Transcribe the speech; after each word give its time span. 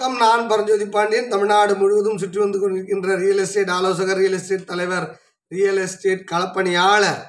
வணக்கம். 0.00 0.22
நான் 0.24 0.46
பரஞ்சோதி 0.50 0.84
பாண்டியன். 0.92 1.26
தமிழ்நாடு 1.32 1.72
முழுவதும் 1.80 2.20
சுற்றி 2.20 2.38
வந்து 2.42 2.58
கொண்டிருக்கின்ற 2.60 3.16
ரியல் 3.22 3.42
எஸ்டேட் 3.42 3.72
ஆலோசகர் 3.74 4.18
ரியல் 4.20 4.36
எஸ்டேட் 4.38 4.64
தலைவர் 4.70 5.06
ரியல் 5.52 5.80
எஸ்டேட் 5.82 6.22
களப்பணியாளர். 6.30 7.20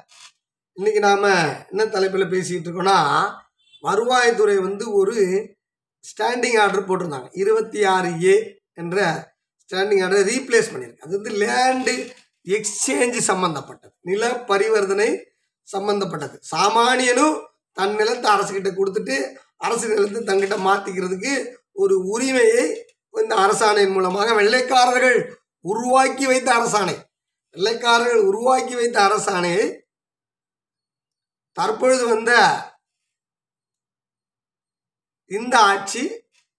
இன்னைக்கு 0.76 1.00
நாம் 1.06 1.26
என்ன 1.72 1.84
தலைப்பில் 1.96 2.30
பேசிகிட்டு 2.32 2.68
இருக்கோன்னா 2.68 2.96
வருவாய்த்துறை 3.82 4.56
வந்து 4.68 4.84
ஒரு 5.00 5.16
ஸ்டாண்டிங் 6.04 6.58
ஆர்டர் 6.62 6.86
போட்டிருந்தாங்க. 6.88 7.28
இருபத்தி 7.42 7.82
ஆறு 7.94 8.12
ஏ 8.30 8.36
என்ற 8.82 9.04
ஸ்டாண்டிங் 9.64 10.02
ஆர்டரை 10.06 10.24
ரீப்ளேஸ் 10.32 10.72
பண்ணியிருக்கு. 10.72 11.04
அது 11.06 11.12
வந்து 11.18 11.32
லேண்டு 11.44 11.94
எக்ஸ்சேஞ்சு 12.58 13.22
சம்மந்தப்பட்டது 13.30 13.94
நில 14.12 14.32
பரிவர்த்தனை 14.52 15.10
சம்மந்தப்பட்டது 15.68 16.38
சாமானியனும் 16.54 17.36
தன் 17.80 17.98
நிலத்தை 18.02 18.30
அரசுக்கிட்ட 18.36 18.72
கொடுத்துட்டு 18.80 19.18
அரசு 19.66 19.86
நிலத்தை 19.94 20.22
தங்கிட்ட 20.30 20.58
மாற்றிக்கிறதுக்கு 20.68 21.34
ஒரு 21.76 21.96
உரிமையை 22.14 22.64
இந்த 23.14 23.34
அரசாணையின் 23.44 23.94
மூலமாக 23.96 24.28
வெள்ளைக்காரர்கள் 24.40 25.18
உருவாக்கி 25.64 26.26
வைத்த 26.26 26.50
அரசாணை. 26.58 26.96
வெள்ளைக்காரர்கள் 27.54 28.22
உருவாக்கி 28.30 28.74
வைத்த 28.74 28.98
அரசாணையை 29.08 29.66
தற்பொழுது 31.56 32.04
வந்த 32.06 32.32
இந்த 35.30 35.54
ஆட்சி 35.72 36.02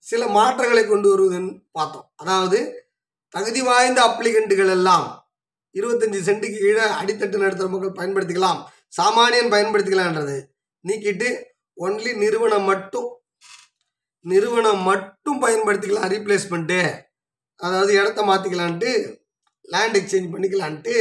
சில 0.05 0.21
மாற்றங்களை 0.37 0.83
கொண்டு 0.85 1.07
வருவதுன்னு 1.11 1.51
பார்த்தோம். 1.71 2.07
அதாவது 2.15 2.59
தகுதி 3.33 3.61
வாய்ந்த 3.61 3.99
அப்ளிகண்ட்டுகள் 4.09 4.71
எல்லாம் 4.77 5.05
இருபத்தஞ்சி 5.75 6.19
சென்ட்டுக்கு 6.27 6.57
கீழே 6.63 6.85
அடித்தட்டு 6.99 7.37
நடுத்தர 7.43 7.67
மக்கள் 7.73 7.97
பயன்படுத்திக்கலாம். 7.99 8.59
சாமானியன் 8.97 9.53
பயன்படுத்திக்கலான்றது 9.53 10.37
நீக்கிட்டு 10.85 11.29
ஒன்லி 11.77 12.11
நிறுவனம் 12.23 12.67
மட்டும் 12.71 13.02
நிறுவனம் 14.25 14.81
மட்டும் 14.89 15.41
பயன்படுத்திக்கலாம் 15.43 16.11
ரீப்ளேஸ்மெண்ட்டு 16.13 16.79
அதாவது 17.61 17.91
இடத்த 17.99 18.21
மாற்றிக்கலான்ட்டு 18.29 18.91
லேண்ட் 19.65 19.97
எக்ஸ்சேஞ்ச் 19.99 20.33
பண்ணிக்கலான்ட்டு 20.33 20.95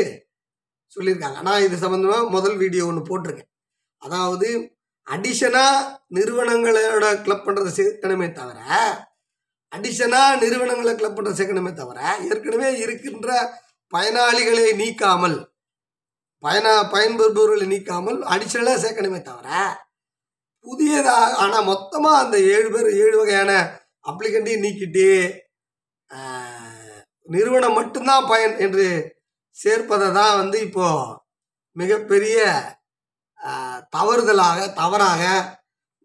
சொல்லியிருக்காங்க. 0.97 1.39
நான் 1.43 1.65
இது 1.67 1.77
சம்மந்தமாக 1.85 2.31
முதல் 2.37 2.57
வீடியோ 2.57 2.83
ஒன்று 2.91 3.03
போட்டிருக்கேன். 3.11 3.51
அதாவது 4.03 4.49
அடிஷனாக 5.07 5.87
நிறுவனங்களோட 6.17 7.07
கிளப் 7.23 7.47
பண்ணுறது 7.47 7.71
சேர்க்கணுமே 7.79 8.29
தவிர 8.33 8.59
அடிஷனாக 9.73 10.39
நிறுவனங்களை 10.43 10.93
கிளப் 10.95 11.17
பண்ணுறது 11.17 11.39
சேர்க்கணுமே 11.39 11.73
தவிர 11.75 11.99
ஏற்கனவே 12.29 12.71
இருக்கின்ற 12.85 13.29
பயனாளிகளை 13.93 14.67
நீக்காமல் 14.83 15.39
பயனா 16.45 16.75
பயன்பெறுபவர்களை 16.95 17.67
நீக்காமல் 17.73 18.19
அடிஷனலாக 18.35 18.83
சேர்க்கணுமே 18.85 19.21
தவிர 19.23 19.49
புதியதாக 20.65 21.37
ஆனால் 21.43 21.69
மொத்தமாக 21.71 22.23
அந்த 22.25 22.37
ஏழு 22.55 22.69
பேர் 22.75 22.89
ஏழு 23.05 23.17
வகையான 23.21 23.53
அப்ளிகண்ட்டையும் 24.11 24.65
நீக்கிட்டு 24.65 25.07
நிறுவனம் 27.29 27.77
மட்டும்தான் 27.79 28.29
பயன் 28.31 28.55
என்று 28.65 28.87
சேர்ப்பதை 29.57 30.09
தான் 30.13 30.39
வந்து 30.41 30.59
இப்போது 30.67 31.19
மிகப்பெரிய 31.77 32.39
தவறுதலாக 33.97 34.59
தவறாக 34.81 35.23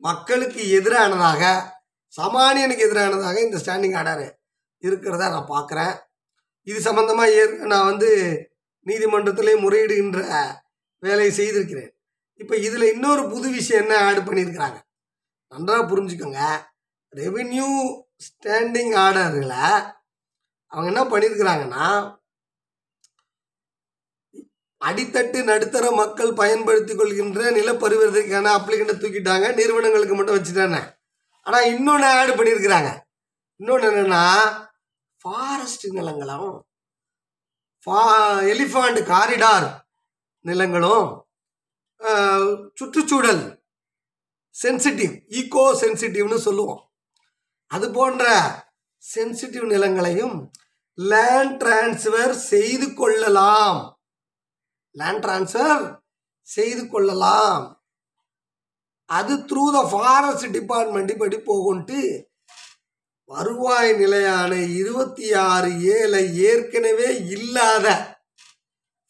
மக்களுக்கு 0.03 0.61
எதிரானதாக 0.79 1.43
சமானியனுக்கு 2.13 2.85
எதிரானதாக 2.87 3.37
இந்த 3.45 3.57
ஸ்டாண்டிங் 3.61 3.97
ஆர்டர் 3.99 4.25
இருக்கிறத 4.83 5.29
நான் 5.33 5.51
பார்க்குறேன். 5.53 5.93
இது 6.67 6.79
சம்மந்தமாக 6.87 7.35
ஏற்க 7.41 7.67
நான் 7.73 7.89
வந்து 7.91 8.09
நீதிமன்றத்திலே 8.85 9.53
முறையிடுகின்ற 9.63 10.19
வேலையை 11.03 11.31
செய்திருக்கிறேன். 11.39 11.91
இப்போ 12.39 12.55
இதில் 12.57 12.91
இன்னொரு 12.93 13.23
புது 13.29 13.47
விஷயம் 13.49 13.81
என்ன 13.83 13.95
ஆட் 14.07 14.21
பண்ணியிருக்கிறாங்க 14.27 14.77
நன்றாக 15.51 15.83
புரிஞ்சுக்கோங்க. 15.91 16.41
ரெவென்யூ 17.13 17.67
ஸ்டாண்டிங் 18.25 18.93
ஆர்டரில் 19.03 19.57
அவங்க 20.71 20.87
என்ன 20.93 21.03
பண்ணியிருக்கிறாங்கன்னா 21.11 21.85
அடித்தட்டு 24.81 25.39
நடுத்தர 25.43 25.85
மக்கள் 25.91 26.31
பயன்படுத்தி 26.33 26.93
கொள்கின்ற 26.95 27.51
நிலப்பரிவர்த்தனைக்கான 27.51 28.51
அப்ளிகண்ட்டை 28.57 28.95
தூக்கிட்டாங்க. 28.95 29.47
நிறுவனங்களுக்கு 29.59 30.15
மட்டும் 30.15 30.37
வச்சுட்டாங்க 30.37 30.79
ஆனால் 31.45 31.67
இன்னொன்று 31.73 32.07
ஆட் 32.17 32.37
பண்ணியிருக்கிறாங்க 32.37 32.89
இன்னொன்று 33.59 33.89
என்னென்னா 33.91 34.23
ஃபாரஸ்ட் 35.25 35.85
நிலங்களும் 35.97 36.51
ஃபா 37.87 38.01
எலிஃபாண்ட் 38.53 38.99
காரிடார் 39.11 39.67
நிலங்களும் 40.45 41.07
சுற்றுச்சூழல். 42.79 43.43
சென்சிட்டிவ் 44.55 45.13
ஈகோ 45.39 45.63
சென்சிட்டிவ்னு 45.81 46.37
சொல்லுவோம். 46.47 46.81
அது 47.71 47.87
போன்ற 47.91 48.25
சென்சிட்டிவ் 49.03 49.65
நிலங்களையும் 49.73 50.37
லேண்ட் 50.93 51.63
டிரான்ஸ்ஃபர் 51.63 52.33
செய்து 52.51 52.93
கொள்ளலாம். 52.93 53.79
லேண்ட் 54.91 55.23
டிரான்ஸ்ஃபர் 55.25 55.83
செய்து 56.47 56.83
கொள்ளலாம். 56.87 57.65
அது 59.09 59.33
த்ரூ 59.49 59.65
த 59.75 59.81
ஃபாரஸ்ட் 59.91 60.47
டிபார்ட்மெண்ட் 60.51 61.11
இப்படி 61.13 61.37
போகும்ட்டு 61.49 61.99
வருவாய் 63.29 63.91
நிலையான 63.93 64.51
இருபத்தி 64.81 65.27
ஆறு 65.33 65.69
ஏழை 65.95 66.23
ஏற்கனவே 66.49 67.09
இல்லாத 67.35 67.87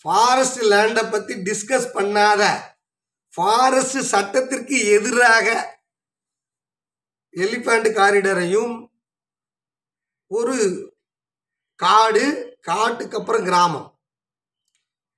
ஃபாரஸ்ட் 0.06 0.62
லேண்டை 0.72 1.04
பற்றி 1.12 1.34
டிஸ்கஸ் 1.48 1.88
பண்ணாத 1.94 2.44
ஃபாரஸ்ட் 3.38 4.00
சட்டத்திற்கு 4.12 4.78
எதிராக 4.96 5.48
எலிஃபண்ட் 7.44 7.88
காரிடரையும் 8.00 8.76
ஒரு 10.32 10.56
காடு 11.80 12.24
காட்டுக்கு 12.70 13.18
அப்புறம் 13.18 13.44
கிராமம். 13.50 13.90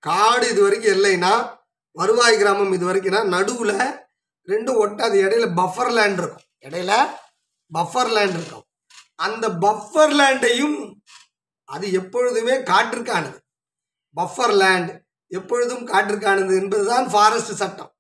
காடு 0.04 0.46
இது 0.50 0.62
வரைக்கும் 0.62 0.96
இல்லைன்னா 0.98 1.34
வருவாய் 1.92 2.40
கிராமம் 2.42 2.74
இது 2.78 2.86
வரைக்கும்னா 2.90 3.22
நடுவில் 3.36 3.78
ரெண்டும் 4.48 4.82
ஒட்டாது 4.84 5.16
இடையில 5.26 5.48
பஃபர் 5.60 5.92
லேண்ட் 5.98 6.20
இருக்கும். 6.22 6.46
இடையில 6.66 6.94
பஃபர் 7.72 8.12
லேண்ட் 8.18 8.36
இருக்கும். 8.40 8.66
அந்த 9.16 9.46
பஃபர் 9.66 10.14
லேண்டையும் 10.20 10.78
அது 11.64 11.86
எப்பொழுதுமே 12.00 12.58
காற்றிற்கானது 12.72 13.40
பஃபர் 14.16 14.56
லேண்ட் 14.64 14.92
எப்பொழுதும் 15.28 15.88
காற்றிற்கானது 15.88 16.54
என்பதுதான் 16.62 17.08
ஃபாரஸ்ட் 17.10 17.60
சட்டம். 17.62 17.92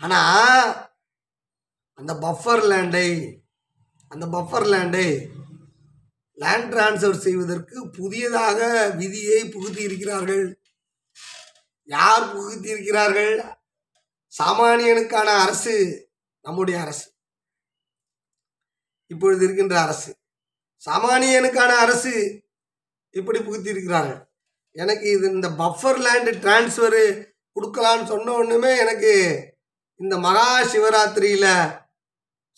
ஆனால் 0.00 0.72
அந்த 1.98 2.12
பஃபர் 2.14 2.64
லேண்டை 2.64 3.08
அந்த 4.08 4.26
பஃபர் 4.26 4.66
லேண்டை 4.66 5.08
லேண்ட் 6.38 6.74
டிரான்ஸ்ஃபர் 6.74 7.18
செய்வதற்கு 7.18 7.90
புதியதாக 7.90 8.60
விதியை 8.96 9.40
புகுத்தி 9.44 9.82
இருக்கிறார்கள் 9.82 10.44
யார் 11.88 12.34
புகுத்தி 12.34 12.68
இருக்கிறார்கள் 12.68 13.34
சாமானியனுக்கான 14.38 15.28
அரசு 15.38 15.74
நம்முடைய 16.40 16.80
அரசு. 16.80 17.06
இப்பொழுது 19.06 19.44
இருக்கின்ற 19.44 19.80
அரசு. 19.80 20.10
சாமானியனுக்கான 20.86 21.72
அரசு 21.76 22.14
இப்படி 23.10 23.38
புகுத்தி 23.38 23.68
இருக்கிறார்கள் 23.68 24.20
எனக்கு 24.76 25.10
இது 25.10 25.30
இந்த 25.30 25.48
பஃபர் 25.48 26.00
லேண்டு 26.00 26.32
டிரான்ஸ்ஃபரு 26.38 27.04
கொடுக்கலான்னு 27.56 28.06
சொன்ன 28.06 28.32
ஒன்றுமே 28.32 28.78
எனக்கு 28.78 29.12
இந்த 30.00 30.14
மகா 30.26 30.48
சிவராத்திரியில் 30.72 31.50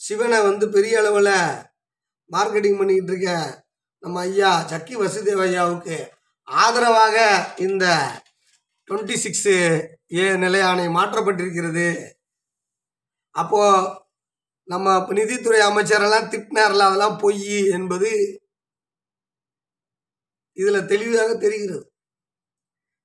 சிவனை 0.00 0.38
வந்து 0.46 0.66
பெரிய 0.76 0.94
அளவில் 1.00 1.34
மார்க்கெட்டிங் 2.30 2.78
பண்ணிக்கிட்டு 2.78 3.12
இருக்க 3.12 3.32
நம்ம 4.02 4.22
ஐயா 4.28 4.50
சக்கி 4.70 4.94
வசுதேவ 5.02 5.42
ஐயாவுக்கு 5.48 5.98
ஆதரவாக 6.48 7.16
இந்த 7.66 7.84
டுவெண்ட்டி 8.88 9.16
சிக்ஸு 9.24 9.54
ஏ 10.18 10.24
நிலையாணை 10.44 10.86
மாற்றப்பட்டிருக்கிறது. 10.96 11.88
அப்போது 13.34 13.90
நம்ம 14.68 14.96
நிதித்துறை 15.18 15.60
அமைச்சரெல்லாம் 15.68 16.30
திட்டினார்ல 16.32 16.86
அதெல்லாம் 16.88 17.18
பொய் 17.24 17.58
என்பது 17.78 18.10
இதில் 20.56 20.88
தெளிவாக 20.92 21.30
தெரிகிறது. 21.44 21.84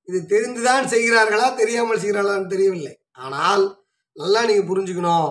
இது 0.08 0.18
தெரிந்துதான் 0.32 0.90
செய்கிறார்களா 0.94 1.46
தெரியாமல் 1.60 2.02
செய்கிறார்களான்னு 2.02 2.52
தெரியவில்லை. 2.54 2.94
ஆனால் 3.24 3.64
நல்லா 4.20 4.40
நீங்கள் 4.48 4.68
புரிஞ்சுக்கணும். 4.70 5.30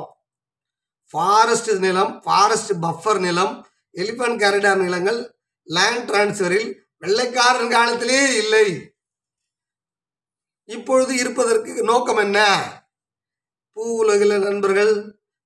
ஃபாரஸ்ட் 1.13 1.71
நிலம் 1.85 2.11
ஃபாரஸ்ட் 2.25 2.73
பஃபர் 2.83 3.19
நிலம் 3.27 3.53
எலிஃபண்ட் 3.95 4.41
காரிடார் 4.43 4.81
நிலங்கள் 4.85 5.19
லேண்ட் 5.67 6.05
டிரான்ஸ்ஃபரில் 6.09 6.69
வெள்ளைக்காரன் 7.03 7.73
காலத்திலே 7.75 8.21
இல்லை. 8.43 8.67
இப்பொழுது 10.69 11.13
இருப்பதற்கு 11.21 11.71
நோக்கம் 11.91 12.21
என்ன? 12.25 12.39
பூ 13.77 13.83
உலகில 14.03 14.37
நண்பர்கள் 14.47 14.93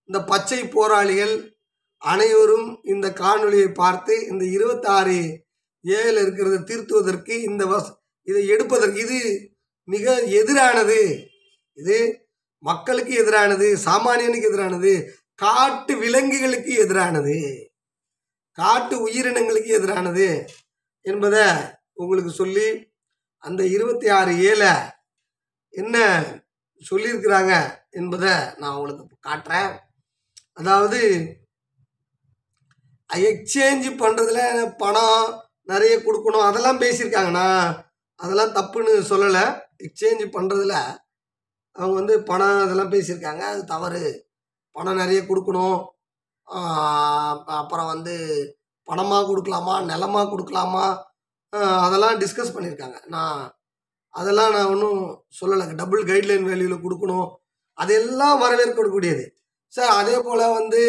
இந்த 0.10 0.20
பச்சை 0.32 0.62
போராளிகள் 0.76 1.36
அனைவரும் 2.02 2.68
இந்த 2.94 3.08
காணொளியை 3.22 3.70
பார்த்து 3.82 4.16
இந்த 4.32 4.44
இருபத்தாறு 4.56 5.20
ஏழு 5.86 6.18
இருக்கிறத 6.24 6.58
திருத்துவதற்கு 6.70 7.34
இந்த 7.50 7.64
வச 7.72 7.86
இதை 8.28 8.44
எடுப்பதற்கு 8.54 9.00
இது 9.06 9.20
மிக 9.88 10.14
எதிரானது. 10.40 11.00
இது 11.78 11.98
மக்களுக்கு 12.60 13.13
எதிரானது 13.24 13.68
சாமானியனுக்கு 13.86 14.50
எதிரானது 14.52 15.12
காட்டு 15.36 15.96
விலங்குகளுக்கு 15.98 16.74
எதிரானது 16.86 17.66
காட்டு 18.52 19.07
உயிரினங்களுக்கு 19.07 19.72
எதிரானது 19.80 20.48
என்பதை 21.02 21.46
உங்களுக்கு 21.94 22.31
சொல்லி 22.31 22.94
அந்த 23.38 23.66
இருபத்தி 23.66 24.07
ஆறு 24.10 24.38
ஏழை 24.40 24.72
என்ன 25.69 26.22
சொல்லியிருக்கிறாங்க 26.92 27.80
என்பதை 27.90 28.34
நான் 28.58 28.75
உங்களுக்கு 28.75 29.30
காட்டுறேன். 29.30 29.72
அதாவது 30.54 31.00
எக்ஸ்சேஞ்சு 33.13 33.90
பண்ணுறதுல 34.01 34.75
பணம் 34.78 35.44
நிறைய 35.62 35.98
கொடுக்கணும் 35.98 36.48
அதெல்லாம் 36.48 36.81
பேசியிருக்காங்கண்ணா. 36.81 37.84
அதெல்லாம் 38.16 38.56
தப்புன்னு 38.56 38.94
சொல்லலை. 39.10 39.62
எக்ஸ்சேஞ்சு 39.78 40.25
பண்ணுறதுல 40.38 41.04
அவங்க 41.75 41.95
வந்து 42.00 42.16
பணம் 42.30 42.62
இதெல்லாம் 42.66 42.94
பேசியிருக்காங்க. 42.95 43.44
அது 43.54 43.62
தவறு. 43.74 44.04
பணம் 44.75 45.01
நிறைய 45.01 45.19
கொடுக்கணும். 45.30 45.80
அப்புறம் 47.60 47.92
வந்து 47.94 48.16
பணமாக 48.88 49.27
கொடுக்கலாமா? 49.30 49.75
நிலமாக 49.92 50.30
கொடுக்கலாமா? 50.33 50.86
அதெல்லாம் 51.86 52.19
டிஸ்கஸ் 52.24 52.56
பண்ணியிருக்காங்க. 52.56 52.98
நான் 53.16 53.39
அதெல்லாம் 54.19 54.54
நான் 54.56 54.72
ஒன்றும் 54.74 55.01
சொல்லலை. 55.39 55.66
டபுள் 55.81 56.04
கைட்லைன் 56.10 56.48
வேல்யூவில் 56.50 56.83
கொடுக்கணும். 56.86 57.27
அதெல்லாம் 57.77 58.38
வரவேற்கக்கூடியது. 58.44 59.24
சார் 59.74 59.94
அதே 60.01 60.16
போல் 60.27 60.54
வந்து 60.60 60.81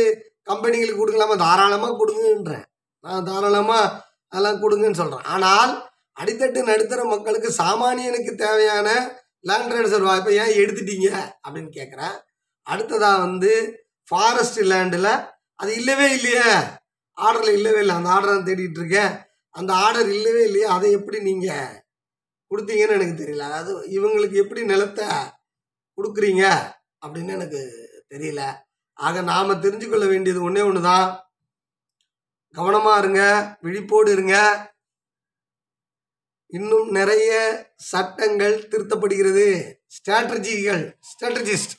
கம்பெனிகளுக்கு 0.51 1.01
கொடுக்கலாமா? 1.03 1.37
தாராளமாக 1.47 1.97
கொடுங்கன்றேன். 2.01 2.67
நான் 3.05 3.27
தாராளமாக 3.31 3.93
அதெல்லாம் 4.33 4.61
கொடுங்கன்னு 4.63 5.01
சொல்கிறேன் 5.01 5.29
ஆனால் 5.35 5.73
அடித்தட்டு 6.21 6.61
நடுத்தர 6.71 7.01
மக்களுக்கு 7.15 7.49
சாமானியனுக்கு 7.63 8.33
தேவையான 8.45 8.89
லேண்ட் 9.41 9.73
ட்ரான்ஸ்ஃபர் 9.73 10.03
வாய்ப்பை 10.03 10.37
ஏன் 10.37 10.59
எடுத்துட்டீங்க? 10.59 11.33
அப்படின்னு 11.49 11.71
கேட்குறேன் 11.71 12.17
அடுத்ததாக 12.63 13.19
வந்து 13.19 13.53
ஃபாரஸ்ட் 14.09 14.61
லேண்டில் 14.61 15.29
அது 15.55 15.75
இல்லவே 15.75 16.13
இல்லையே. 16.13 16.51
ஆர்டரில் 17.17 17.53
இல்லவே 17.53 17.79
இல்லை. 17.79 17.95
அந்த 17.95 18.11
ஆர்டரை 18.11 18.39
தேடிட்டு 18.49 18.79
இருக்கேன். 18.79 19.13
அந்த 19.51 19.75
ஆர்டர் 19.75 20.09
இல்லவே 20.13 20.45
இல்லையே. 20.45 20.67
அதை 20.67 20.91
எப்படி 20.91 21.21
நீங்கள் 21.23 21.85
கொடுத்தீங்கன்னு 22.51 22.97
எனக்கு 22.99 23.25
தெரியல. 23.25 23.41
அதாவது 23.41 23.87
இவங்களுக்கு 23.89 24.33
எப்படி 24.33 24.65
நிலத்தை 24.65 25.07
கொடுக்குறீங்க 25.99 26.73
அப்படின்னு 27.07 27.29
எனக்கு 27.29 27.61
தெரியல. 28.15 28.55
ஆக 28.93 29.21
நாம் 29.21 29.63
தெரிஞ்சுக்கொள்ள 29.63 30.09
வேண்டியது 30.09 30.43
ஒன்றே 30.43 30.61
ஒன்று 30.61 30.83
தான் 30.83 31.31
கவனமாக 32.51 32.99
இருங்க. 32.99 33.57
விழிப்போடு 33.61 34.13
இருங்க. 34.13 34.37
இன்னும் 36.53 36.89
நிறைய 36.99 37.31
சட்டங்கள் 37.91 38.57
திருத்தப்படுகிறது. 38.73 39.47
ஸ்ட்ராட்டஜிகள் 39.97 40.83
ஸ்ட்ராட்டஜிஸ்ட். 41.09 41.75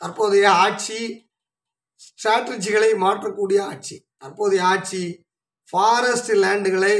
தற்போதைய 0.00 0.46
ஆட்சி 0.64 1.00
ஸ்ட்ராட்டஜிகளை 2.06 2.90
மாற்றக்கூடிய 3.04 3.60
ஆட்சி. 3.70 3.96
தற்போதைய 4.22 4.62
ஆட்சி 4.72 5.02
ஃபாரஸ்ட் 5.72 6.32
லேண்டுகளை 6.44 6.96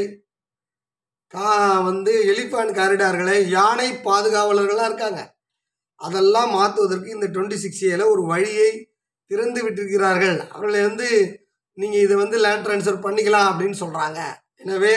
கா 1.35 1.49
வந்து 1.89 2.13
எலிஃபான் 2.33 2.73
காரிடார்களை 2.79 3.39
யானை 3.57 3.89
பாதுகாவலர்களாக 4.09 4.89
இருக்காங்க. 4.91 5.23
அதெல்லாம் 6.01 6.51
மாற்றுவதற்கு 6.57 7.15
இந்த 7.17 7.27
டுவெண்ட்டி 7.35 7.59
சிக்ஸ் 7.65 7.85
ஏல 7.93 8.07
ஒரு 8.15 8.23
வழியை 8.33 8.71
திறந்து 9.31 9.61
விட்டிருக்கிறார்கள். 9.67 10.39
அவர்களை 10.55 10.81
வந்து 10.89 11.09
நீங்கள் 11.79 12.05
இதை 12.07 12.17
வந்து 12.23 12.37
லேண்ட் 12.45 12.67
ட்ரான்ஸ்ஃபர் 12.67 13.05
பண்ணிக்கலாம் 13.07 13.49
அப்படின்னு 13.51 13.79
சொல்கிறாங்க 13.85 14.21
எனவே 14.65 14.95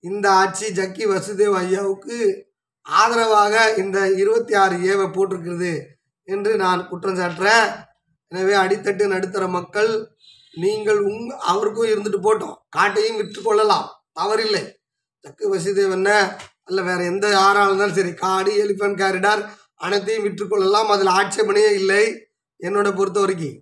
இந்த 0.00 0.26
ஆட்சி 0.32 0.66
ஜக்கி 0.78 1.04
வசுதேவ் 1.12 1.54
ஐயாவுக்கு 1.62 2.16
ஆதரவாக 2.86 3.54
இந்த 3.82 3.98
இருபத்தி 4.22 4.54
ஆறு 4.54 4.76
ஏவை 4.90 5.06
போட்டிருக்கிறது 5.16 5.72
என்று 6.24 6.52
நான் 6.56 6.88
குற்றம் 6.88 7.18
சாட்டுறேன். 7.20 7.66
எனவே 8.32 8.54
அடித்தட்டு 8.62 9.04
நடுத்தர 9.14 9.46
மக்கள் 9.48 9.90
நீங்கள் 10.54 11.00
உங் 11.10 11.28
அவருக்கும் 11.50 11.90
இருந்துட்டு 11.92 12.20
போட்டோம். 12.26 12.56
காட்டையும் 12.76 13.18
விற்று 13.20 13.40
கொள்ளலாம் 13.42 13.86
தவறில்லை. 14.20 14.64
ஜக்கு 15.24 15.44
வசுதேவ் 15.54 15.94
அல்ல 16.68 16.82
வேற 16.88 17.00
எந்த 17.04 17.26
யாராக 17.28 17.66
இருந்தாலும் 17.68 17.98
சரி 17.98 18.12
காடு 18.14 18.52
எலிஃபண்ட் 18.62 19.00
காரிடார் 19.02 19.42
அனைத்தையும் 19.86 20.24
விற்றுக்கொள்ளலாம். 20.26 20.88
அதில் 20.94 21.14
ஆட்சேபனையே 21.18 21.70
இல்லை 21.80 22.02
என்னோட 22.60 22.88
பொறுத்த 22.96 23.20
வரைக்கும். 23.20 23.56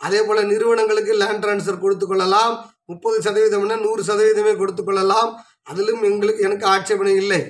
அதே 0.00 0.20
போல் 0.26 0.50
நிறுவனங்களுக்கு 0.50 1.12
லேண்ட் 1.22 1.42
ட்ரான்ஸ்ஃபர் 1.44 1.82
கொடுத்து 1.84 2.06
கொள்ளலாம். 2.06 2.54
முப்பது 2.90 3.18
சதவீதம்னா 3.26 3.76
நூறு 3.86 4.02
சதவீதமே 4.08 4.52
கொடுத்து 4.56 4.82
கொள்ளலாம். 4.84 5.30
அதிலும் 5.62 6.02
எங்களுக்கு 6.02 6.46
எனக்கு 6.48 6.66
ஆட்சேபனை 6.66 7.14
இல்லை. 7.22 7.40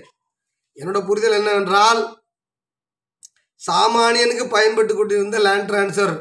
என்னோட 0.78 0.98
புரிதல் 1.06 1.38
என்னவென்றால் 1.38 2.00
சாமானியனுக்கு 3.66 4.44
பயன்பட்டு 4.48 4.94
கொண்டிருந்த 4.94 5.38
லேண்ட் 5.38 5.68
டிரான்ஸ்ஃபர் 5.70 6.14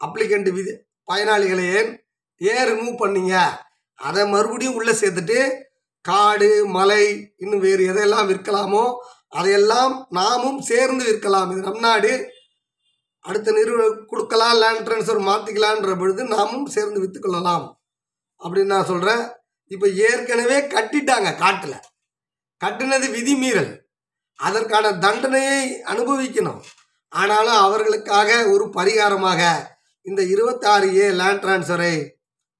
அப்ளிகண்ட் 0.00 0.48
விதி 0.56 0.72
பயனாளிகளை 1.08 1.64
ஏன் 1.78 1.90
ஏன் 2.40 2.66
ரிமூவ் 2.70 3.02
பண்ணீங்க? 3.02 3.34
அதை 3.98 4.22
மறுபடியும் 4.28 4.74
உள்ளே 4.74 4.92
சேர்த்துட்டு 4.92 5.38
காடு 6.04 6.50
மலை 6.66 7.04
இன்னும் 7.36 7.60
வேறு 7.60 7.82
எதையெல்லாம் 7.92 8.28
விற்கலாமோ 8.30 8.84
அதையெல்லாம் 9.28 9.94
நாமும் 10.10 10.60
சேர்ந்து 10.60 11.02
விற்கலாம். 11.08 11.50
இது 11.52 11.60
நம் 11.60 11.86
நாடு. 11.88 12.12
அடுத்த 13.24 13.52
நிறுவனம் 13.52 14.04
கொடுக்கலாம் 14.06 14.58
லேண்ட் 14.62 14.84
டிரான்ஸ்ஃபர் 14.86 15.26
மாற்றிக்கலான்ற 15.30 15.94
பொழுது 15.98 16.22
நாமும் 16.24 16.66
சேர்ந்து 16.66 17.02
விற்றுக்கொள்ளலாம் 17.02 17.66
அப்படின்னு 18.40 18.74
நான் 18.74 18.90
சொல்கிறேன் 18.92 19.24
இப்போ 19.68 19.86
ஏற்கனவே 19.88 20.58
கட்டிட்டாங்க 20.74 21.30
காட்டில். 21.36 21.78
கட்டினது 22.64 23.06
விதிமீறல் 23.16 23.72
அதற்கான 24.38 24.86
தண்டனையை 24.98 25.60
அனுபவிக்கணும். 25.92 26.60
ஆனாலும் 27.12 27.58
அவர்களுக்காக 27.66 28.30
ஒரு 28.52 28.64
பரிகாரமாக 28.76 29.42
இந்த 30.06 30.22
இருபத்தாறு 30.22 30.88
A 30.96 31.06
land 31.20 31.42
ட்ரான்ஸ்ஃபரை 31.44 31.94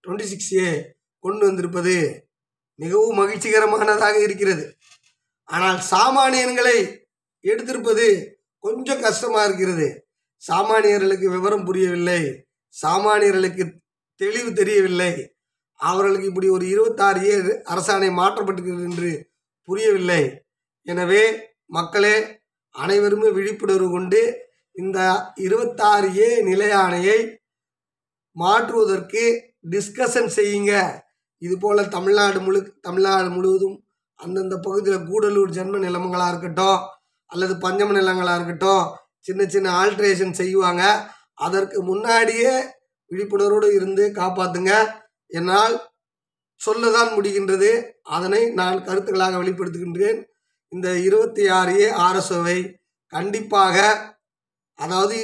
twenty 0.04 0.26
six 0.32 0.52
A 0.54 0.68
கொண்டு 1.24 1.46
வந்திருப்பது 1.46 1.94
மிகவும் 2.74 3.18
மகிழ்ச்சிகரமானதாக 3.20 4.16
இருக்கிறது. 4.22 4.64
ஆனால் 5.44 5.78
சாமானியன்களை 5.90 6.76
எடுத்திருப்பது 7.44 8.06
கொஞ்சம் 8.64 9.00
கஷ்டமாக 9.00 9.46
இருக்கிறது. 9.48 9.88
சாமானியர்களுக்கு 10.42 11.26
விவரம் 11.36 11.64
புரியவில்லை. 11.64 12.20
சாமானியர்களுக்கு 12.82 13.64
தெளிவு 14.20 14.50
தெரியவில்லை. 14.52 15.12
அவர்களுக்கு 15.80 16.28
இப்படி 16.30 16.48
ஒரு 16.56 16.64
இருபத்தாறு 16.74 17.20
ஏ 17.30 17.34
அரசாணை 17.72 18.10
மாற்றப்பட்டிருக்கிறது 18.20 18.86
என்று 18.90 19.10
புரியவில்லை. 19.68 20.22
எனவே 20.86 21.22
மக்களே 21.76 22.16
அனைவருமே 22.74 23.28
விழிப்புணர்வு 23.38 23.88
கொண்டு 23.94 24.20
இந்த 24.76 24.98
இருபத்தாறு 25.46 26.08
ஏ 26.22 26.28
நிலையாணையை 26.48 27.18
மாற்றுவதற்கு 28.36 29.22
டிஸ்கஷன் 29.72 30.30
செய்யுங்க. 30.38 30.72
இது 31.42 31.54
போல் 31.62 31.92
தமிழ்நாடு 31.96 32.38
முழு 32.46 32.60
தமிழ்நாடு 32.86 33.28
முழுவதும் 33.36 33.76
அந்தந்த 34.20 34.56
பகுதியில் 34.66 35.06
கூடலூர் 35.10 35.56
ஜென்ம 35.56 35.80
நிலமங்களாக 35.86 36.32
இருக்கட்டும் 36.32 36.80
அல்லது 37.30 37.54
பஞ்சம 37.64 37.94
நிலங்களாக 37.98 38.38
இருக்கட்டும் 38.38 38.84
சின்ன 39.26 39.42
சின்ன 39.54 39.68
ஆல்ட்ரேஷன் 39.80 40.38
செய்வாங்க. 40.40 40.82
அதற்கு 41.46 41.78
முன்னாடியே 41.90 42.52
விழிப்புணர்வோடு 43.10 43.68
இருந்து 43.78 44.04
காப்பாற்றுங்க 44.20 44.72
என்னால் 45.36 45.76
சொல்லதான் 46.60 47.10
முடிகின்றது. 47.16 47.70
அதனை 48.16 48.42
நான் 48.60 48.78
கருத்துக்களாக 48.88 49.38
வெளிப்படுத்துகின்றேன். 49.42 50.18
இந்த 50.72 50.88
இருபத்தி 51.06 51.42
ஆறு 51.58 51.72
ஏ 51.80 51.88
ஆர்எஸ்ஓவை 52.06 52.58
கண்டிப்பாக 53.12 53.76
அதாவது 54.78 55.18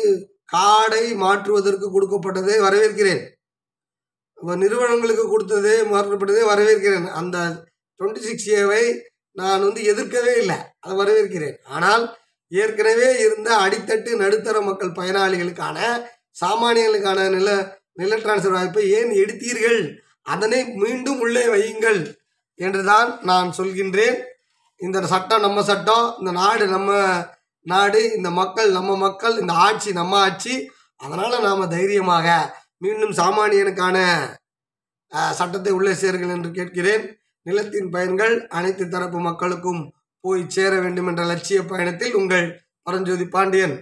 காடை 0.52 1.04
மாற்றுவதற்கு 1.22 1.86
கொடுக்கப்பட்டதை 1.94 2.56
வரவேற்கிறேன். 2.66 3.22
நிறுவனங்களுக்கு 4.62 5.24
கொடுத்ததே 5.28 5.76
மாற்றப்பட்டதே 5.92 6.42
வரவேற்கிறேன். 6.52 7.06
அந்த 7.20 7.38
டுவெண்ட்டி 7.98 8.22
சிக்ஸ் 8.28 8.48
ஏவை 8.60 8.82
நான் 9.38 9.64
வந்து 9.66 9.80
எதிர்க்கவே 9.92 10.32
இல்லை. 10.42 10.58
அதை 10.80 10.94
வரவேற்கிறேன். 11.00 11.56
ஆனால் 11.76 12.04
ஏற்கனவே 12.52 13.08
இருந்த 13.24 13.50
அடித்தட்டு 13.64 14.10
நடுத்தர 14.22 14.56
மக்கள் 14.68 14.96
பயனாளிகளுக்கான 14.98 15.78
சாமானியர்களுக்கான 16.40 17.20
நில 17.36 17.50
நில 17.98 18.16
டிரான்ஸ்ஃபர் 18.24 18.56
வாய்ப்பை 18.56 18.84
ஏன் 18.98 19.12
எடுத்தீர்கள்? 19.22 19.80
அதனை 20.32 20.60
மீண்டும் 20.82 21.20
உள்ளே 21.24 21.44
வையுங்கள் 21.54 22.00
என்றுதான் 22.60 23.10
நான் 23.30 23.48
சொல்கின்றேன். 23.58 24.18
இந்த 24.80 25.06
சட்டம் 25.14 25.44
நம்ம 25.46 25.62
சட்டம் 25.70 26.06
இந்த 26.20 26.30
நாடு 26.42 26.64
நம்ம 26.74 26.92
நாடு 27.66 28.00
இந்த 28.16 28.30
மக்கள் 28.38 28.70
நம்ம 28.78 28.96
மக்கள் 29.04 29.34
இந்த 29.42 29.52
ஆட்சி 29.66 29.90
நம்ம 30.00 30.16
ஆட்சி. 30.26 30.54
அதனால் 31.00 31.44
நாம் 31.46 31.72
தைரியமாக 31.76 32.26
மீண்டும் 32.84 33.14
சாமானியனுக்கான 33.20 33.98
சட்டத்தை 35.38 35.72
உள்ளே 35.78 35.92
சேருங்கள் 36.02 36.34
என்று 36.36 36.50
கேட்கிறேன். 36.58 37.04
நிலத்தின் 37.46 37.88
பயன்கள் 37.94 38.34
அனைத்து 38.58 38.84
தரப்பு 38.94 39.18
மக்களுக்கும் 39.28 39.82
போய் 40.24 40.42
சேர 40.56 40.72
வேண்டும் 40.84 41.08
என்ற 41.10 41.22
லட்சிய 41.30 41.60
பயணத்தில் 41.72 42.14
உங்கள் 42.20 42.46
பரஞ்சோதி 42.86 43.26
பாண்டியன். 43.34 43.74